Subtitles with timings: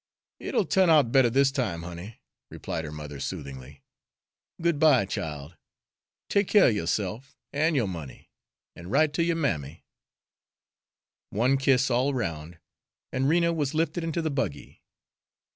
[0.39, 2.19] "It'll turn out better this time, honey,"
[2.49, 3.83] replied her mother soothingly.
[4.59, 5.57] "Good by, child.
[6.27, 8.31] Take care of yo'self an' yo'r money,
[8.75, 9.85] and write to yo'r mammy."
[11.29, 12.57] One kiss all round,
[13.13, 14.81] and Rena was lifted into the buggy.